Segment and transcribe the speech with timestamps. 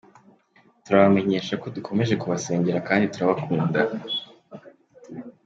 [0.83, 3.81] Turabamenyesha ko dukomeje kubasengera kandi turabakunda.